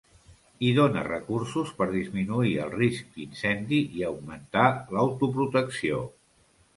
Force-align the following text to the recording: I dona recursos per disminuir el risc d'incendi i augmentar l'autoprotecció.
I 0.67 0.69
dona 0.77 1.01
recursos 1.07 1.73
per 1.81 1.87
disminuir 1.91 2.53
el 2.63 2.71
risc 2.79 3.11
d'incendi 3.17 3.81
i 3.99 4.07
augmentar 4.07 4.65
l'autoprotecció. 4.97 6.01